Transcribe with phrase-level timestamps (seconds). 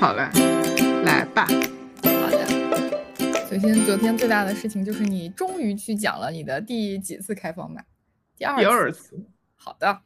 [0.00, 0.30] 好了，
[1.04, 1.44] 来吧。
[1.44, 2.46] 好的。
[3.50, 7.84] 首先，昨天最大的事情就是你终于去讲了你的第几次开放麦？
[8.38, 9.22] 第二第二次。
[9.56, 10.00] 好的。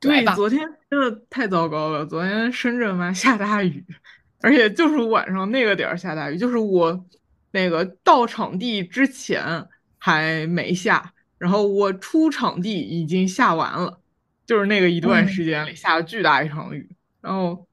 [0.00, 2.04] 对，昨天真的太糟糕了。
[2.04, 3.86] 昨天深圳嘛下大雨，
[4.42, 7.06] 而且就是晚上那个点儿下大雨，就是我
[7.52, 9.64] 那个到场地之前
[9.96, 14.00] 还没下，然后我出场地已经下完了，
[14.44, 17.64] 就是那个一段时间里下了巨大一场雨，然后。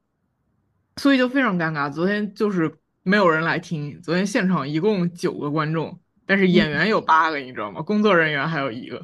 [1.01, 3.99] 所以就非常尴尬，昨天就是没有人来听。
[4.03, 7.81] 昨天现场一共九个观众，但是演员有八个，你知道吗？
[7.81, 9.03] 工作人员还有一个，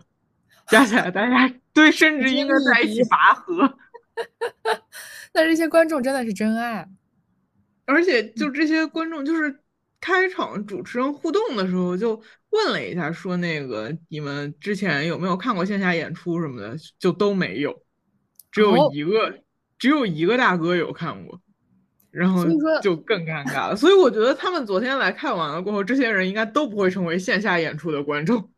[0.67, 3.79] 加起来大家 对，甚至应该在一起拔河。
[5.33, 6.87] 那这些观众真的是真爱，
[7.85, 9.59] 而且就这些观众，就是
[9.99, 12.21] 开场主持人互动的时候就
[12.51, 17.81] 问了一下，说那个你们之前有没有看过线下演出什么的，就都没有，
[18.51, 19.39] 只有一个，
[19.79, 21.41] 只有一个大哥有看过。
[22.17, 22.43] 然后
[22.81, 28.49] 就更尴尬了，所以我觉得他们昨天来看完了过后，这些人应该都不会成为线下演出的观众。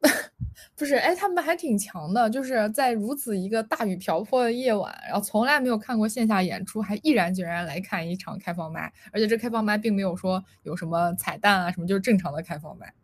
[0.78, 12.94] 不是，哎，他们还挺强的，就是在如此一个大雨瓢泼的夜晚，然后从来没有看过线下演出，还毅然决然来看一场开放麦，而且这开放麦并没有说有什么彩蛋啊什么，就是正常的开放麦。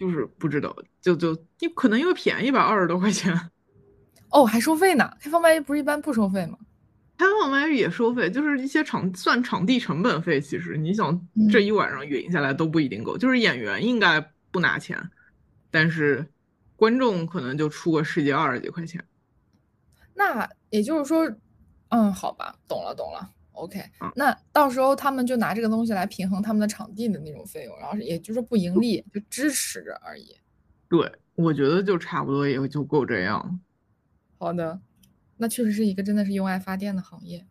[0.00, 3.38] 就是不知道，就就你可能因为便宜吧，二十多块钱。
[4.30, 5.12] 哦，还收费呢？
[5.20, 6.58] 开放麦不是一般不收费吗？
[7.20, 10.40] 开放麦也收费，就是一些场算场地成本费。
[10.40, 13.18] 其实你想这一晚上运营下来都不一定够。
[13.18, 14.18] 就是演员应该
[14.50, 14.98] 不拿钱，
[15.70, 16.26] 但是
[16.76, 19.04] 观众可能就出个十几二十几块钱。
[20.14, 21.30] 那也就是说，
[21.90, 23.30] 嗯，好吧，懂了懂了。
[23.52, 23.78] OK，
[24.14, 30.34] 那到时候他们就拿这个东西来平衡他们的场地的那种费用，然后也就是不盈利，就支持着而已。
[30.88, 33.60] 对，我觉得就差不多也就够这样。
[34.38, 34.80] 好的。
[35.40, 37.42] 那确实是一个真的是用爱发电的行业，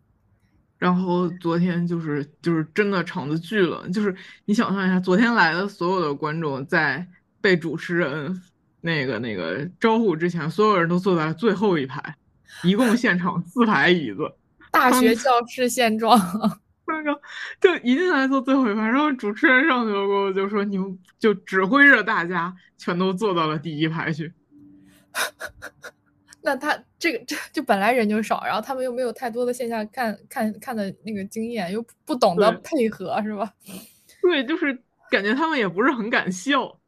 [0.77, 4.15] 然后昨天就是就是真的场子巨了，就是
[4.45, 7.03] 你想象一下，昨天来的所有的观众在
[7.41, 8.39] 被主持人
[8.81, 12.15] 那个那个招呼之前，所有人都坐在最后一排，
[12.63, 14.31] 一共现场四排椅子，
[14.71, 16.15] 大学教室现状，
[16.85, 17.19] 那个
[17.59, 24.31] 就一进来坐最后一排，然后主持人上去了过后就说你们就指挥着大家全都坐到了第一排去。
[26.41, 33.53] 那他这个这就本来人就少，然后他们又没有太多的线下看看看的那个经验，又不懂得配合，是吧？
[34.21, 34.77] 对，就是
[35.11, 36.79] 感觉他们也不是很敢笑。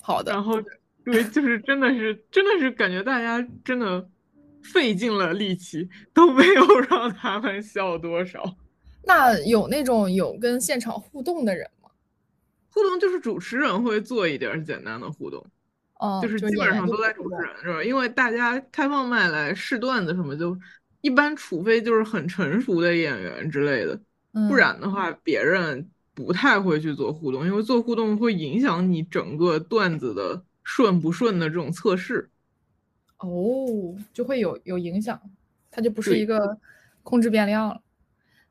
[0.00, 0.32] 好的。
[0.32, 0.60] 然后，
[1.04, 4.06] 对，就是真的是真的是感觉大家真的
[4.62, 8.56] 费尽了力气，都没有让他们笑多少。
[9.04, 11.88] 那有那种有跟现场互动的人吗？
[12.70, 15.46] 互动就是主持人会做一点简单的互动。
[16.22, 17.82] 就是基本上都在主持人是吧？
[17.82, 20.58] 因为大家开放麦来试段子什么，就
[21.00, 23.98] 一般，除非就是很成熟的演员之类的，
[24.48, 32.28] 不然的话，别人不太会去做互动，因为做互动会影响你整个段子的顺不顺的这种测试。
[33.18, 35.18] 哦，就会有有影响，
[35.70, 36.58] 它就不是一个
[37.02, 37.80] 控制变量了。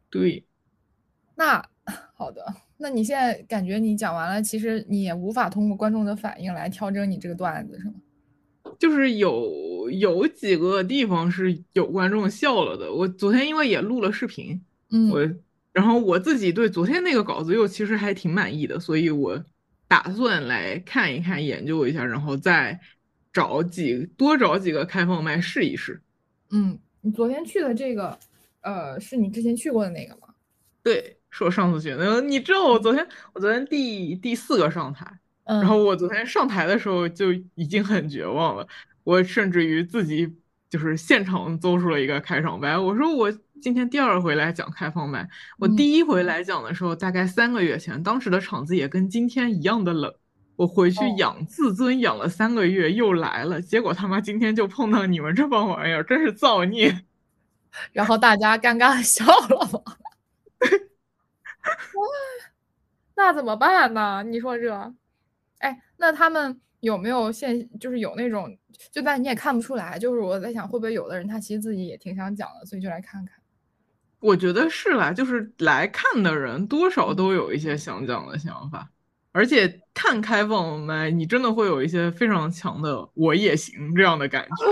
[0.09, 0.43] 对，
[1.35, 1.63] 那
[2.15, 2.55] 好的。
[2.85, 7.95] 那你现在感觉你讲完了，其实你也无法通过观众的反应来调整你这个段子，是吗？
[8.77, 12.93] 就是有有几个地方是有观众笑了的。
[12.93, 15.19] 我昨天因为也录了视频，嗯，我
[15.73, 19.43] 然后我自己对昨天那个稿子又其实还挺满意的，所以我
[19.87, 22.79] 打算来看一看，研究一下，然后再
[23.33, 25.99] 找几多找几个开放麦试一试。
[26.51, 28.15] 嗯，你昨天去的这个，
[28.61, 30.35] 呃，是你之前去过的那个吗？
[30.83, 31.17] 对。
[31.37, 35.05] 是我上次去的，你知道我昨天我昨天第第四个上台，
[35.43, 38.65] 然后我昨天上台的时候就已经很绝望了，
[39.03, 40.33] 我甚至于自己
[40.69, 43.29] 就是现场诌出了一个开场白，我说我
[43.61, 45.27] 今天第二回来讲开放麦，
[45.59, 50.13] 我第一回来讲的时候大概三个月前，当时的场子也跟今天一样的冷，
[50.55, 57.01] 我回去养自尊养了三个月又来了，结果他妈今天就碰到你们这帮玩意儿，真是造孽，
[57.91, 59.81] 然后大家尴尬的笑了吗？
[63.15, 64.23] 那怎么办呢？
[64.23, 64.93] 你说这，
[65.59, 68.57] 哎，那他们有没有现，就是有那种，
[68.91, 73.35] 就但你也看不出来，就是我在想，会不会有的人他其实自己也挺想讲的，所以就来看看。
[74.19, 78.89] 我觉得是啦，就是来看的人多少都有一些想讲的想法，
[79.31, 84.65] 而且看开放麦，你真的会有一些非常强的“我也行”这样的感觉。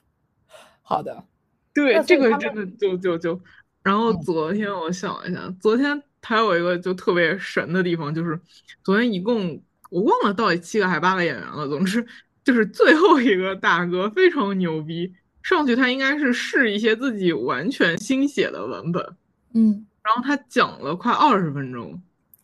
[0.82, 1.24] 好的，
[1.72, 3.40] 对，这个真的就就就，
[3.82, 6.02] 然后昨天我想一下，昨天。
[6.22, 8.40] 还有一个就特别神的地方，就是
[8.84, 11.66] 昨天一共我忘了到底七个还八个演员了。
[11.66, 12.06] 总之
[12.44, 15.12] 就是最后一个大哥非常牛逼，
[15.42, 19.16] 上去他应该是试一些自己完全新写的文本，
[19.54, 22.00] 嗯，然后他讲了快二十分钟，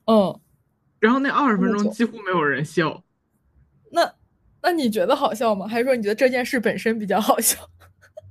[0.06, 0.40] 嗯，
[0.99, 3.02] 然后那二十分钟几乎没有人笑。
[3.93, 4.12] 那
[4.62, 5.67] 那你觉得好笑吗？
[5.69, 7.58] 还是说你觉得这件事本身比较好笑？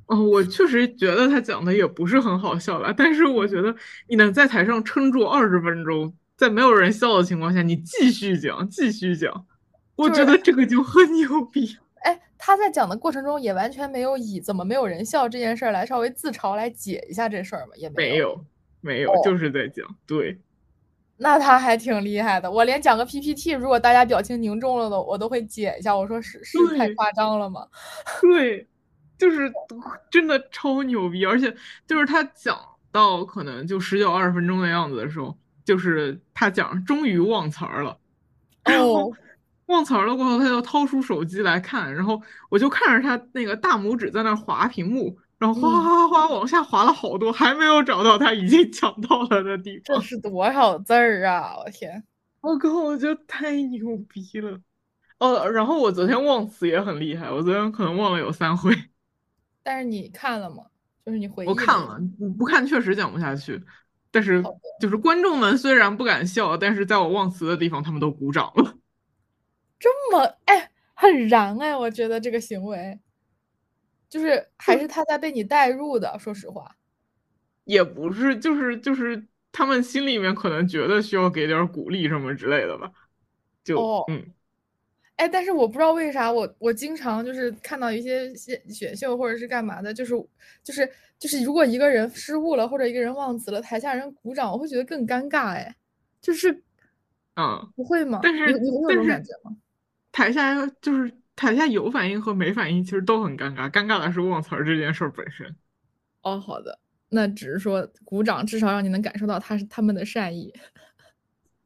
[0.07, 3.75] 哦，我确实觉得他讲的也不是很好笑吧，但是我觉得
[4.07, 9.45] 你能在台上撑住二十分钟，在没有人笑的情况下，你继续讲，继续讲，
[9.95, 11.77] 我觉得这个就很牛逼。
[12.05, 17.71] 哎，他在讲的过程中也完全没有以怎么没有人笑这件事儿来稍微自嘲来解一下这事儿吗？
[17.75, 18.29] 也没有。
[18.29, 18.45] 有，
[18.81, 20.37] 没有，哦就是在讲，对，
[21.17, 22.51] 那他还挺厉害的。
[22.51, 25.97] 我连讲个 PPT，如果大家表情凝重了的，我都会解一下。
[25.97, 27.65] 我说是是太夸张了吗？
[28.21, 28.67] 对，
[29.17, 29.51] 就是
[30.11, 31.55] 真的超牛逼，而且
[31.87, 32.57] 就是他讲
[32.91, 37.97] 到可能就十九二十分钟的样子的时候，就是他讲终于忘词儿了，
[38.63, 39.13] 然后哦，
[39.67, 50.03] 忘词儿了过后，他就掏出手机来看，然后我就看着他那个大拇指在那儿划屏幕，然后哗嗯哗哗往下滑了好多，还没有找到他已经讲到了的地方这方。
[50.03, 51.55] 是多少字儿啊！
[51.57, 52.03] 我天，
[52.41, 54.59] 我靠，我觉得太牛逼了。
[55.17, 58.75] 哦，然后我昨天忘词也很厉害，我昨天可能忘了有三回。
[59.65, 60.67] 但是你看了吗？
[61.03, 63.59] 就是你回忆我看了，你不看确实讲不下去。
[64.11, 64.43] 但是
[64.79, 68.77] 就是观众们虽然不敢笑，但是在我忘词的地方，他们都鼓掌了。
[69.79, 72.99] 这么哎，很燃哎，我觉得这个行为，
[74.07, 76.17] 就是还是他在被你带入的。
[76.19, 76.77] 说实话，
[77.63, 82.91] 也不是，就是就是他们心里面可能觉得需要给点鼓励什么之类的吧。
[83.63, 84.27] 就、哦嗯，
[85.17, 90.13] 哎，但是我不知道为啥，我我经常就是看到一些选选秀或者是干嘛的，就是
[90.63, 95.75] 就是就是，如果一个人失误了或者一个人忘词了，台下人鼓掌，我会觉得更尴尬哎，
[96.21, 96.51] 就是
[97.35, 98.19] 嗯，不会吗？
[98.21, 99.55] 但是你你会有这种感觉吗？
[100.11, 103.69] 台下就是台下有反应和没反应，其实都很尴尬。
[103.69, 105.55] 尴尬的是忘词儿这件事儿本身。
[106.21, 106.77] 哦，好的，
[107.09, 110.53] 那只是说鼓掌，至少让你能感受到他是他们的善意。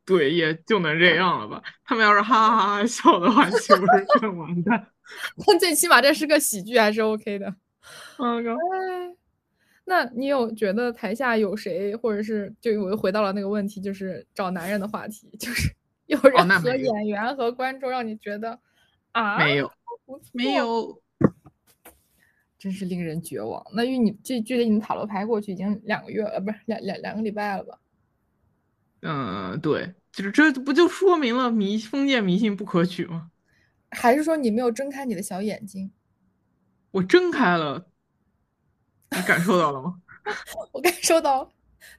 [0.09, 1.61] 对，也就能这样了吧。
[1.85, 4.87] 他们要是哈哈哈哈笑的话，岂不是更完蛋？
[5.45, 7.53] 但最起码这是个喜剧，还是 OK 的。
[8.17, 9.15] 嗯，靠哎，
[9.85, 15.71] 那你有觉得台下有谁，或者是就我又回到了那个问题，就是找男人的话题，就是
[16.07, 18.59] 有哦人和那没有演员和观众让你觉得
[19.11, 19.71] 啊，没有，
[20.33, 21.01] 没，有。
[22.57, 23.65] 真是令人绝望。
[23.73, 27.79] 那与你这距离你塔罗牌过去已经两个月了，不是两两两个礼拜了吧？
[29.01, 33.31] 嗯，对，就是这不就说明了迷封建迷信不可取吗？
[33.91, 35.89] 还是说你没有睁开你的小眼睛？
[36.91, 37.87] 我睁开了，
[39.11, 40.01] 你感受到了吗？
[40.73, 41.49] 我感受到了，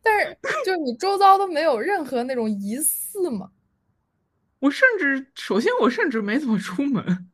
[0.02, 0.36] 但是
[0.66, 3.50] 就是你周遭都没有任何那种疑似嘛。
[4.60, 7.30] 我甚至，首先我甚至没怎么出门，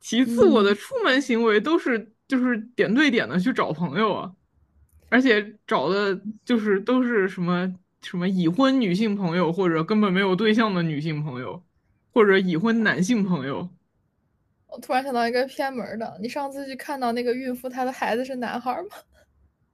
[0.00, 4.32] 其次我的嗯出门行为都是就是点对点的去找朋友啊，
[5.08, 7.72] 而且找的就是都是什么
[8.02, 11.62] 什么已婚女性朋友，或者根本没有对象的女性朋友，
[12.12, 13.68] 或者已婚男性朋友。
[14.68, 18.90] 我突然想到一个偏门儿的，你上次去看到那个孕妇，她的孩子是男孩儿吗？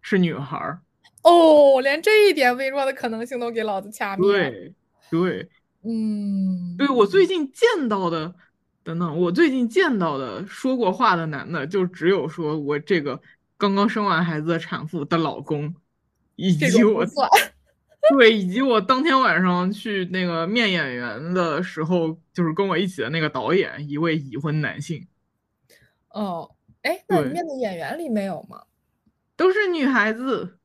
[0.01, 0.81] 是女孩儿，
[1.23, 4.51] 哦，连这一点微弱的可能性都给老子掐灭了。
[4.51, 4.75] 对
[5.11, 5.49] 对
[5.83, 8.35] 嗯，对，我最近见到的，
[8.83, 13.21] 等等，我最近见到的说过话的男的，就只有说我这个
[13.57, 15.75] 刚刚生完孩子的产妇的老公，
[16.37, 17.05] 以及我。
[18.11, 25.07] 对，以及我当天晚上去那个面演员的时候，就是跟我一起的那个导演，一位已婚男性，
[26.11, 28.65] 哦，哎，那里面的演员里没有吗？
[29.37, 30.59] 都是女孩子，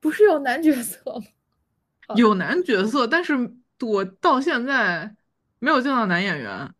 [0.00, 2.14] 不是有男角色吗？
[2.16, 3.34] 有男角色，但是
[3.80, 5.16] 我到现在
[5.58, 6.72] 没有见到男演员，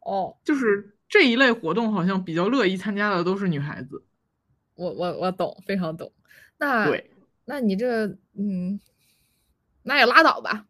[0.00, 4.04] 哦，就是这一类活动好像比较乐意参加的都是女孩子。
[4.74, 6.12] 我我我懂，非常懂。
[6.58, 7.10] 那对，
[7.46, 8.06] 那你这
[8.38, 8.78] 嗯，
[9.86, 10.66] 那也拉倒吧。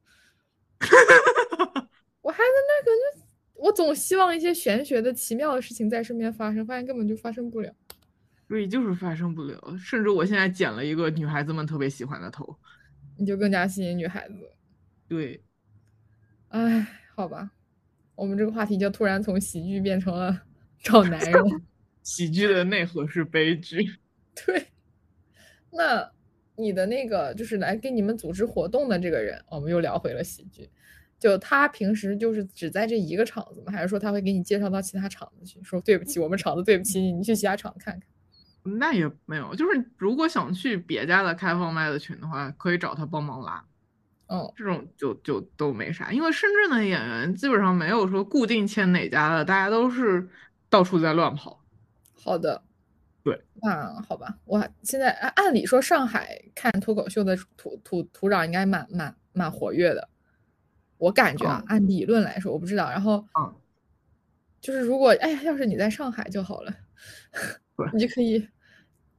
[2.21, 7.75] 我还在那感觉，我总希望一些玄学的奇妙的事情在身边发生，发现根本就发生不了。
[8.47, 9.59] 对，就是发生不了。
[9.79, 12.57] 甚至我现在剪了一个女孩子们特别喜欢的头。
[13.17, 14.35] 你就更加吸引女孩子。
[15.09, 15.43] 对，
[16.49, 17.51] 哎，好吧，
[18.15, 20.43] 我们这个话题就突然从喜剧变成了
[20.83, 21.43] 找男人。
[22.03, 23.99] 喜剧的内核是悲剧。
[24.35, 24.67] 对，
[25.73, 26.13] 那
[26.57, 30.69] 你的那个就是来给你们组织活动的这个人，我们又聊回了喜剧。
[31.19, 33.73] 就他平时就是只在这一个场子吗？
[33.73, 35.63] 还是说他会给你介绍到其他场子去？
[35.63, 38.03] 说对不起，我们场子对不起你，你去其他场子看看。
[38.79, 43.65] 那也没有，就是如果想去别家的开放麦的群的话，可以找他帮忙拉。
[44.27, 50.29] 嗯，这种就就都没啥，因为深圳的演员基本上没有说固定签哪家的，大家都是
[50.69, 51.63] 到处在乱跑。
[52.15, 52.63] 好的。
[53.27, 60.09] 对，那好吧，我现在按按理说上海看脱口秀的土土土壤应该蛮蛮蛮活跃的，
[60.97, 62.89] 我感觉啊，按理论来说我不知道。
[62.89, 63.53] 然后，嗯，
[64.61, 66.73] 就是如果哎，要是你在上海就好了，
[67.93, 68.49] 你就可以。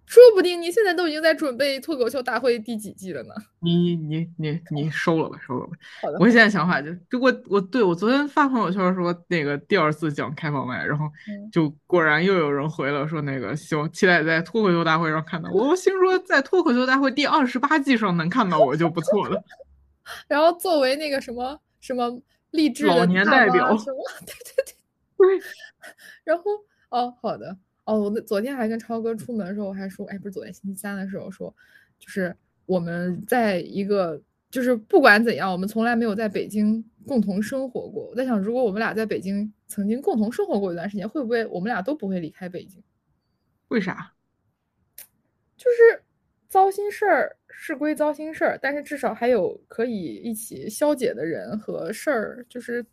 [0.08, 3.36] 说不定你现在都已经在准备脱口秀大会第几季了呢？
[3.60, 5.74] 你你你你收了吧，收了吧。
[6.02, 6.18] 好的。
[6.18, 11.06] 我现在想法就，就我我对我昨天发朋友圈说那个第二次讲开放麦，然后
[11.52, 15.68] 就果然又有人回了说那个希望期待在脱口秀大会上看到我。
[15.68, 19.44] 我心说在脱口秀大会第二十八季上能看到我就不错了。
[20.30, 22.22] 然后作为那个什么什么
[22.52, 25.46] 励志老年代表，什么对对对对。
[26.24, 26.44] 然后
[26.92, 27.58] 哦，好的。
[27.88, 31.56] 哦，我昨天还跟超哥出门的时候，我还说，哎，不是昨天星期三的时候说，
[31.98, 38.10] 就是我们在一个，就是不管怎样，我们从来没有在北京共同生活过。
[38.10, 42.84] 我在想，如果我们俩在北京曾经共同生活过一段时间，会不会我们俩都不会离开北京？
[43.70, 44.12] 为啥？
[45.56, 46.04] 就是
[46.50, 52.86] 糟心事儿是归糟心事儿，但是至少还有可以一起消解的人和事儿，就是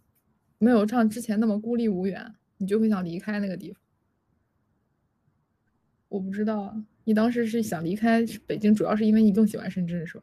[0.59, 3.81] 没有像之前那么孤立无援，你就会想离开那个地方。
[6.15, 10.23] 我不知道啊，你当时是想离开北京，主要是因为你更喜欢深圳，是吧？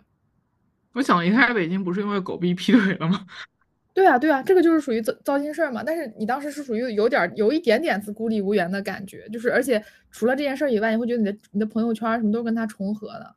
[0.93, 3.25] 我想离开北京，不是因为狗逼劈腿了吗？
[3.93, 5.83] 对啊，对啊，这个就是属于糟糟心事儿嘛。
[5.83, 13.36] 但是你当时是属于有点有一点点自孤立无援的感觉，就是而且除了这件事儿以外，你会觉得你的你的朋友圈什么都是跟他重合的。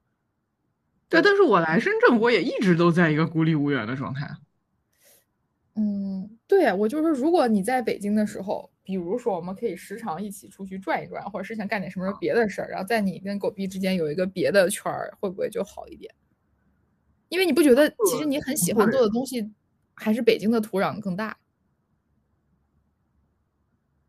[1.09, 4.31] 对，但是我来深圳，我也一直都在一个孤立无援的状态。
[5.75, 8.71] 嗯，对，我就是说，如果你在北京的时候。
[8.85, 16.15] 比如说，我们可以时常一起出去转一转，或者是想干点什么别的事儿，然后在你跟狗逼之间有一个别的圈儿，会不会就好一点？
[17.31, 19.51] 因为你不觉得其实你很喜欢做的东西，
[19.95, 21.37] 还是北京的土壤更大？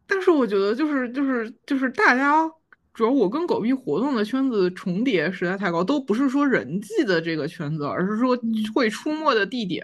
[0.05, 2.47] 但是我觉得，就是就是就是大家，
[2.93, 8.37] 主要我跟狗逼活动的圈子重叠实在太高，都不是说人际的这个圈子，而是说
[8.73, 9.83] 会出没的地点，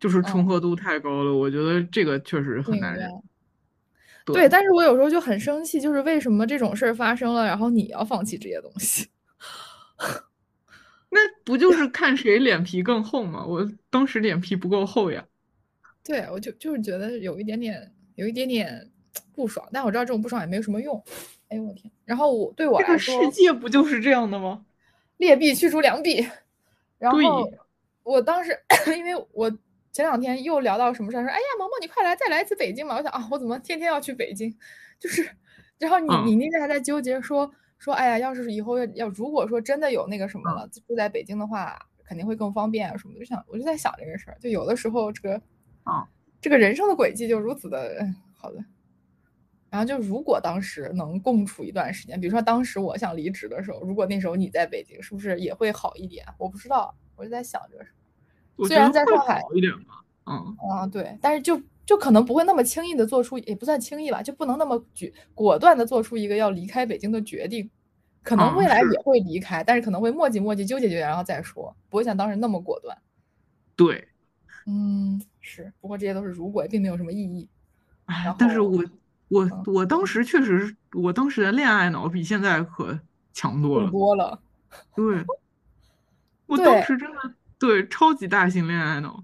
[0.00, 1.36] 就是重合度太高了。
[1.36, 3.08] 我觉得这个确实很难忍。
[4.26, 9.08] 对，但是我有时候就很生气，就是为什么这种事儿发生了，然后你要放弃这些东西？
[11.10, 13.44] 那不就是看谁脸皮更厚吗？
[13.44, 15.24] 我当时脸皮不够厚呀。
[16.04, 18.90] 对，我就就是觉得有一点点，有一点点
[19.34, 21.02] 不爽，但我知道这种不爽也没有什么用。
[21.48, 21.90] 哎呦我天！
[22.04, 24.64] 然后我对我来说，世界不就是这样的吗？
[25.18, 26.26] 劣币驱逐良币。
[26.98, 27.18] 然后
[28.02, 28.56] 我当时
[28.96, 29.50] 因为我。
[29.92, 31.22] 前两天又聊到什么事儿？
[31.22, 32.96] 说哎呀，萌萌，你快来，再来一次北京嘛！
[32.96, 34.54] 我想啊，我怎么天天要去北京？
[34.98, 35.28] 就是，
[35.78, 43.14] 然后你你那天还在纠结说说，哎呀，要是以后要要如果说真的有那个什么了，住在北京的话，肯定会更方便啊什么。
[43.18, 45.40] 就想我就在想这个事儿，就有的时候这个
[45.84, 46.08] 啊，
[46.40, 48.64] 这个人生的轨迹就如此的好的。
[49.68, 56.24] 然后就如果当时能共处一段时间，比如说当时我想离职的时候，如果那时候你在北京，是不是也会好一点？
[56.38, 57.90] 我不知道，我就在想这个事
[58.56, 58.66] 儿。
[58.66, 67.68] 虽然在上海好一点吧，嗯啊对，但是就就可能不会那么轻易的做出，也不算轻易吧，就不能那么决果断的做出一个要离开北京的决定，
[68.22, 72.96] 可能未来也会离开，但是可能会磨叽磨叽纠结纠结，然后再说，不会像当时那么果断。
[73.74, 74.06] 对，
[74.66, 77.48] 嗯是，不过这些都是如果，并没有什么意义。
[78.06, 78.84] 哎，但是我
[79.28, 82.98] 我我当时确实，我当时的恋爱脑比现在可
[83.32, 84.40] 强多了，多了。
[84.94, 85.24] 对，
[86.46, 87.34] 我当时真的。
[87.62, 89.22] 对，超级大型恋爱脑。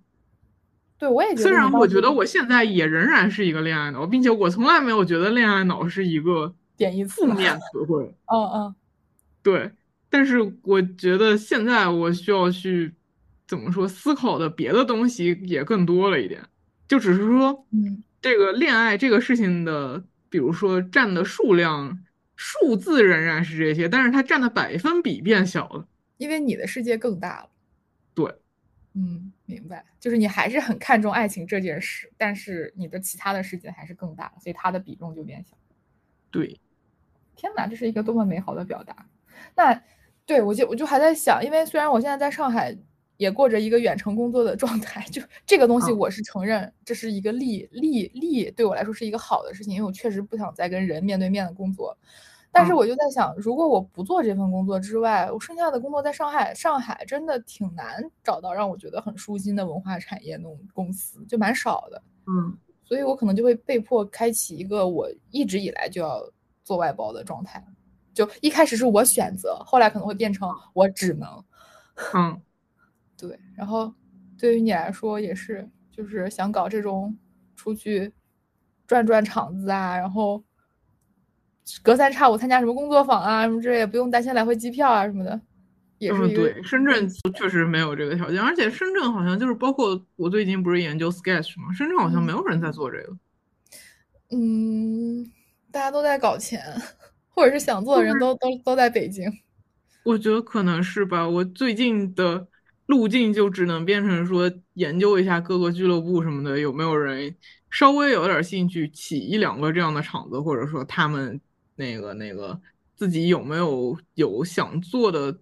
[0.96, 1.42] 对，我也觉得。
[1.42, 8.14] 虽然我觉得我现在也仍然是一个恋爱脑，并且我从来没有觉得恋爱脑是一个贬义负面词汇。
[8.26, 8.74] 嗯嗯。
[9.42, 9.72] 对，
[10.08, 12.94] 但是我觉得现在我需要去
[13.48, 16.40] 怎么说思考的别的东西也更多了一点，
[16.86, 21.98] 就只是说，嗯，这个恋爱这个事情的，比如说占的数量
[22.36, 27.48] 数字仍然是这些，但是它占的百分比变小了，因为你的世界更大了。
[28.18, 28.34] 对，
[28.94, 35.56] 嗯，明白，就是你还是很看重爱情这件事，但是你的其他的事情还是更大，所以它的比重就变小。
[36.32, 36.60] 对，
[37.36, 39.06] 天哪，这是一个多么美好的表达。
[39.54, 39.80] 那
[40.26, 42.76] 对我就我就还在想，因为虽然我现在在上海
[43.18, 51.96] 也过着一个远程工作的状态，就这个东西我是承认这是一个利利利，对我来说是一个好的事情，因为我确实不想再跟人面对面的工作。
[52.50, 62.02] 但是我就在想，如果我不做这份工作之外，我剩下的工作在上海，上海真的挺难找到让我觉得很舒心的文化产业那种公司，就蛮少的。
[62.26, 66.20] 嗯，所以我可能就会被迫开启一个我一直以来就要
[66.64, 67.64] 做外包的状态。
[68.14, 71.44] 就一开始是我选择，后来可能会变成我只能。
[72.14, 72.40] 嗯，
[73.16, 73.38] 对。
[73.54, 73.92] 然后
[74.38, 77.16] 对于你来说也是，就是想搞这种
[77.54, 78.12] 出去
[78.86, 80.42] 转转场子啊，然后。
[81.82, 85.40] 隔三差五参加什么工作坊啊什么之类的，不用担心来回机票啊什么的。
[85.98, 91.72] 也是对，深圳确实没有这个条件，而且深圳好像就是包括我最近不是研究 Sketch 吗？
[91.72, 93.16] 深圳好像没有人在做这个。
[94.30, 95.24] 嗯，
[95.72, 96.62] 大家都在搞钱，
[97.30, 99.28] 或者是想做的人都都都在北京。
[100.04, 101.28] 我觉得可能是吧。
[101.28, 102.46] 我最近的
[102.86, 107.34] 路径就只能变成说研究一下各个俱乐部什么的，有没有人
[107.70, 111.40] 稍微有点兴趣起一两个这样的场子，或者说他们
[111.78, 112.60] 那个那个
[112.94, 115.38] 自己有没有有想做的。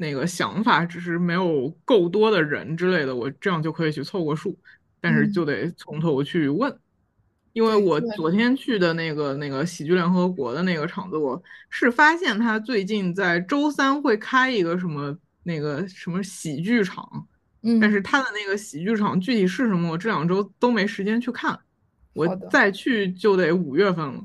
[0.00, 4.56] 那个想法只是没有够多的人之类的，我这样就可以去凑个数，
[5.00, 6.72] 但是就得从头去问，
[7.52, 17.26] 因为我昨天去的那个那个喜剧联合国的那个场子，我是发现他最近在周三会开一个什么那个什么喜剧场，
[17.62, 21.58] 嗯，但是他的那个喜剧场具体是什么，我这两周都没时间去看，
[22.12, 24.24] 我再去就得五月份了。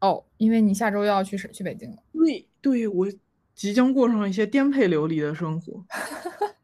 [0.00, 1.96] 哦，因为你下周要去去北京了。
[2.12, 3.08] 对，对我。
[3.54, 5.84] 即将过上一些颠沛流离的生活。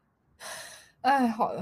[1.01, 1.61] 哎，好的，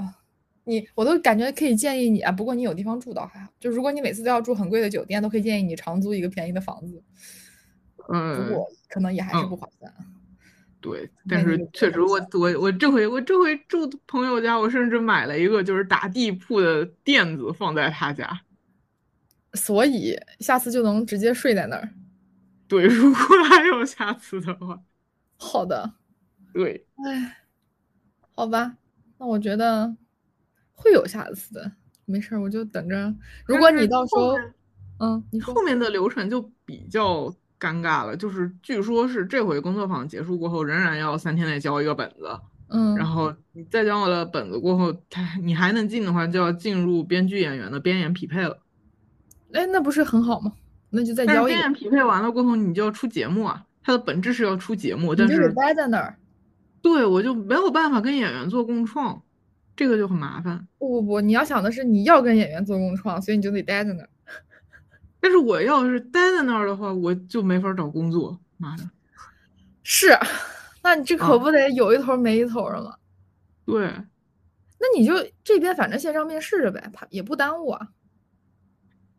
[0.66, 2.32] 你我都感觉可以建议你啊。
[2.32, 7.04] 不过你有地方住倒还好，就如果你每次都要住很贵的酒店，都可以建议你长租一个便宜的房子。
[8.10, 9.92] 嗯，不过可能也还是不划算。
[10.80, 18.40] 对，但是确实，我我我这回我这回住朋友家，我甚至买了一个就是打地铺的垫子放在他家，
[19.54, 21.90] 所以下次就能直接睡在那儿。
[22.68, 23.20] 对，如果
[23.50, 24.82] 还有下次的话。
[25.38, 25.94] 好的，
[26.54, 27.38] 对，哎，
[28.34, 28.78] 好吧，
[29.18, 29.96] 那我觉得
[30.72, 31.72] 会有下次的，
[32.06, 33.14] 没事儿，我就等着。
[33.46, 34.36] 如果你到时候，
[35.00, 37.26] 嗯，你后面的流程就比较
[37.60, 48.63] 尴尬了，就是据说是这回工作坊结束过后，仍然要三天内交一个本子，嗯，然后你再交了本子过后，他你还能进的话，就要进入编剧演员的编演匹配了。
[49.54, 50.54] 哎，那不是很好吗？
[50.90, 51.58] 那就再交一个。
[51.58, 53.66] 编演匹配完了过后，你就要出节目啊。
[53.86, 56.16] 它的本质是要出节目，但是你待在那儿，
[56.82, 59.22] 对我就没有办法跟演员做共创，
[59.76, 60.68] 这个就很麻烦。
[60.78, 64.10] 不不不，你要想的是你要跟演员做共创，所以你就得待在那儿。
[65.20, 68.40] 但是我要是待在那儿的话，我就没法找工作。
[68.58, 68.84] 妈的，
[69.84, 70.18] 是，
[70.82, 72.96] 那你这可不得有一头没一头的吗？
[73.66, 73.86] 对，
[74.80, 77.90] 那你就这边反正线上面试着呗，他也不耽误啊。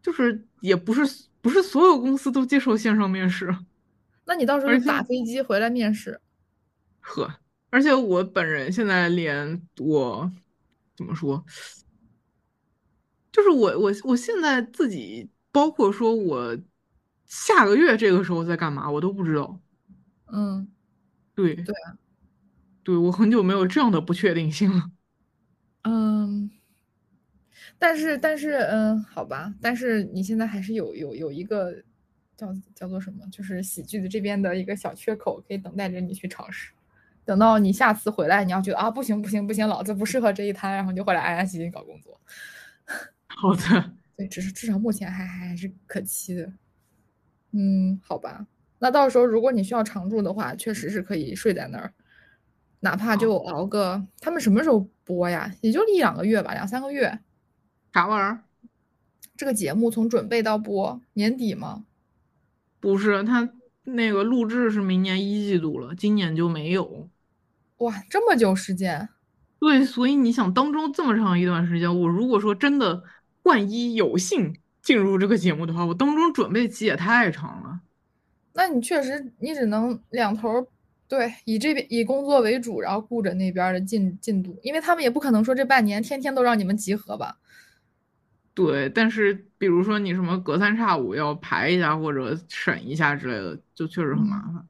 [0.04, 1.02] 就是也不是
[1.40, 3.56] 不是所有公司都接受线上面试。
[4.26, 6.20] 那你到时候打飞机回来面试，
[7.00, 7.40] 呵，
[7.70, 10.30] 而且我本人现在连我
[10.94, 11.44] 怎么说，
[13.32, 16.56] 就是我我我现在自己，包括说我
[17.26, 19.58] 下个月这个时候在干嘛，我都不知道。
[20.32, 20.68] 嗯，
[21.34, 21.96] 对对啊，
[22.82, 24.90] 对我很久没有这样的不确定性了。
[25.82, 26.50] 嗯，
[27.84, 31.74] 但是但是嗯，好吧，但是你现在还是有有有一个。
[32.36, 33.24] 叫叫做什么？
[33.30, 36.72] 就是喜剧的这边的一个小缺口，可以等待着你去尝试。
[37.24, 42.20] 等到你下次回来，你要觉得啊，不行不行不行，老子不适合这一摊，然后你就回来安安心心搞工作。
[43.28, 46.52] 好的，对，只是至少目前还还是可期的。
[47.52, 48.44] 嗯，好吧，
[48.80, 51.94] 那到时候如果你需要常住的话，确实是可以睡在那儿，
[52.80, 54.04] 哪怕就熬个。
[54.20, 55.54] 他们什么时候播呀？
[55.60, 57.16] 也就一两个月吧，两三个月。
[57.94, 58.42] 啥玩意儿？
[59.36, 61.84] 这个节目从准备到播，年底吗？
[62.80, 63.48] 不是他
[63.84, 67.08] 那个录制是明年一季度了，今年就没有。
[67.76, 69.08] 哇，这么久时间？
[69.60, 73.04] 对，所以你想当中这么长一段时间，我如果说真的
[73.44, 77.80] 万一有幸进入这个节目的话，我当中准备期也太长了。
[78.54, 80.66] 那你确实，你只能两头
[81.06, 87.38] 对，以这边以工作为主，然后顾着那边的进进度，因为他们也不可能说这半年天天都让你们集合吧。
[88.54, 94.64] 对，但是比如说你什么隔三差五要排一下或者审一下之类的，就确实很麻烦。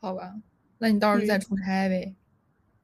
[0.00, 0.32] 好吧，
[0.78, 2.14] 那你到时候再出差呗。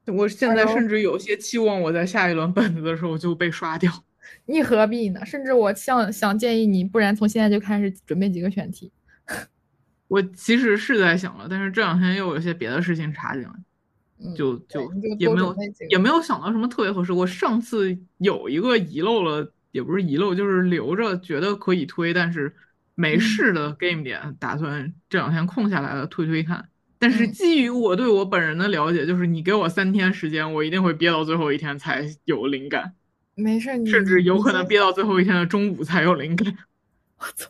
[0.05, 3.91] 我现在甚至有些期望我在下一轮本子的时候就被刷掉。
[4.45, 5.25] 你何必呢？
[5.25, 8.93] 甚至我想想建议你，不然从现在就开始准备几个选题。
[10.09, 15.57] 我其实是在想了，但是这两天又有一些别的事情插进来，就就也没有
[15.89, 17.11] 也没有想到什么特别合适。
[17.11, 19.51] 我上次有一个遗漏了。
[19.71, 22.55] 也不是遗漏，就是留着觉得可以推，但是
[22.95, 26.69] 没事的 game 点，打算这两天空下来了推推看。
[26.99, 32.95] 但是基于我对我本人的了解，就是你给我三天时间，我一定会憋到最后一天才有灵感。
[33.37, 36.53] 没事，甚至有可能憋到最后一天的中午才有灵感。
[37.19, 37.49] 我操！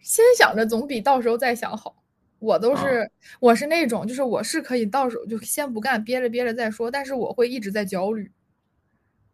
[0.00, 2.04] 先想着总比到时候再想好。
[2.38, 8.30] 我都是，我是那种，就是我是可以到时候就先不干，憋着憋着再说，但是我会一直在焦虑。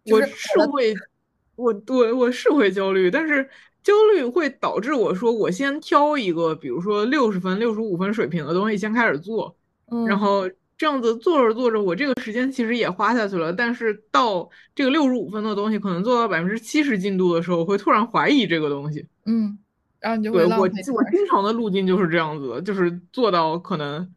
[0.04, 0.94] 我是会。
[1.56, 3.48] 我对我是会焦虑，但是
[3.82, 9.54] 焦虑会导致我说我先挑一个，比如说六十分、六十五分水平的东西先开始做，
[10.06, 13.52] 然后这样子做着做着，我这个时间其实也花下去了。
[13.52, 19.06] 但是到这个六十五分的东西，可能做到百分之七十进度的时候，会突然怀疑这个东西。
[19.26, 19.58] 嗯，
[20.00, 24.12] 然后你就对我我经常的路径就是这样子的，就是做到可能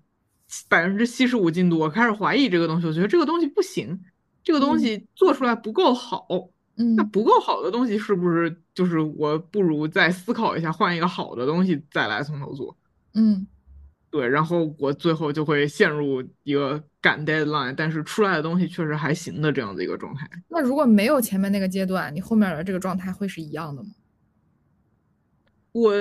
[0.70, 4.00] 百分之七十五进度，我开始怀疑这个东西，我觉得这个东西不行，
[4.44, 6.26] 这个东西做出来不够好。
[6.30, 12.76] 嗯，那不够好的东西是不是就是我不如再思考一下，换一个好的东西再来从头做？
[13.14, 13.48] 嗯，
[14.10, 20.30] 对，然后我最后就会陷入一个赶 deadline，但是出来的东西确实还行的这样的一个状态。
[20.50, 23.90] 那如果没有前面那个阶段，你后面的这个状态会是一样的吗？
[25.72, 25.94] 我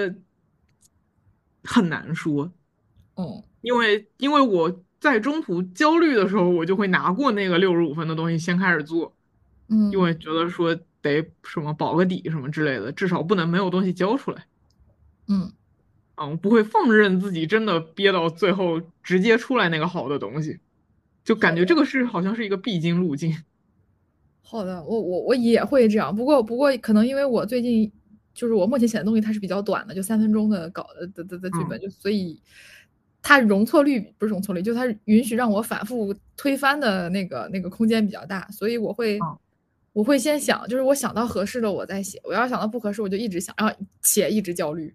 [1.63, 2.53] 很难说，
[3.15, 9.15] 嗯，因为因为我在中途焦虑的时候，我就会拿过那个六十五分的东西先开始做。
[9.69, 14.45] 嗯，因为觉得说得什么保个底什么之类的，至少不能没有东西交出来。
[15.27, 15.53] 嗯，
[16.17, 20.59] 啊，我，不会放任自己真的憋到最后直接出来那个好的东西，
[21.25, 23.35] 就感觉这个是好像是一个必经路径。
[24.43, 27.91] 好的，我我我也会这样，不过不过可能因为我最近
[28.35, 32.39] 就是我目前写的东西它是比较短的，就三分钟的稿的的的剧本，就所以
[33.23, 39.19] 它容错率不是容错率，就它允许让我反复推翻的那个那个空间比较大，所以我会。
[39.95, 44.95] 我会先想，就是我想到合适的我再写，我要想到不合适我就一直想，然后且一直焦虑，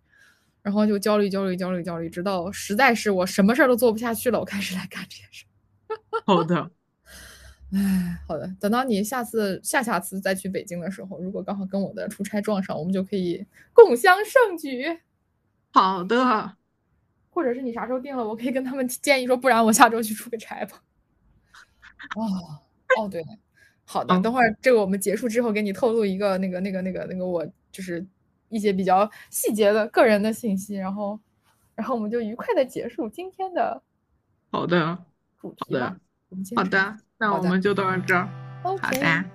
[0.62, 5.46] 然后就焦虑焦虑焦虑焦虑，直到实在是我什么事儿都做不下去了，我开始来干这件事。
[6.28, 6.70] 好的，
[7.74, 15.00] 哎，好的，等到你下次下下次再去北京的时候，如果刚好跟我的出差撞上，我们就可以共襄盛举。
[15.72, 16.58] 好的，
[17.30, 20.84] 或者是你啥时候定了，我可以跟他们建议说，不然我下周去出个差吧。
[22.18, 22.60] 哦
[23.00, 23.24] 哦，对。
[23.92, 28.06] 好的，等会儿这个我们结束之后，给你透露一个那个那个那个那个我就是
[28.50, 31.20] 一些比较细节的个人的信息，然后
[31.74, 33.82] 然后我们就愉快的结束今天的。
[34.52, 34.96] 好的，
[35.42, 35.98] 主题吧。
[36.56, 38.30] 好的，那我们就到这儿。
[38.62, 39.26] 好的，拜拜。